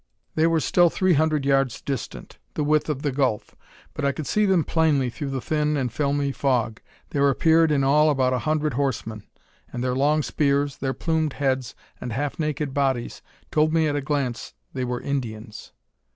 [0.33, 3.55] They were still three hundred yards distant, the width of the gulf;
[3.93, 6.81] but I could see them plainly through the thin and filmy fog.
[7.11, 9.27] There appeared in all about a hundred horsemen;
[9.71, 14.01] and their long spears, their plumed heads, and half naked bodies, told me at a
[14.01, 15.71] glance they were Indians!